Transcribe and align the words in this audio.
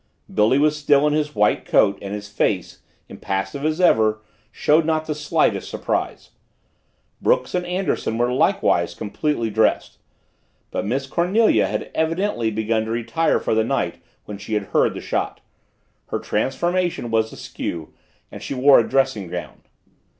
Billy 0.33 0.57
was 0.57 0.75
still 0.75 1.05
in 1.05 1.13
his 1.13 1.35
white 1.35 1.63
coat 1.63 1.99
and 2.01 2.11
his 2.11 2.27
face, 2.27 2.79
impassive 3.07 3.63
as 3.63 3.79
ever, 3.79 4.23
showed 4.51 4.83
not 4.83 5.05
the 5.05 5.13
slightest 5.13 5.69
surprise. 5.69 6.31
Brooks 7.21 7.53
and 7.53 7.67
Anderson 7.67 8.17
were 8.17 8.33
likewise 8.33 8.95
completely 8.95 9.51
dressed 9.51 9.99
but 10.71 10.87
Miss 10.87 11.05
Cornelia 11.05 11.67
had 11.67 11.91
evidently 11.93 12.49
begun 12.49 12.85
to 12.85 12.89
retire 12.89 13.39
for 13.39 13.53
the 13.53 13.63
night 13.63 14.01
when 14.25 14.39
she 14.39 14.55
had 14.55 14.63
heard 14.73 14.95
the 14.95 15.01
shot 15.01 15.39
her 16.07 16.17
transformation 16.17 17.11
was 17.11 17.31
askew 17.31 17.93
and 18.31 18.41
she 18.41 18.55
wore 18.55 18.79
a 18.79 18.89
dressing 18.89 19.27
gown. 19.29 19.61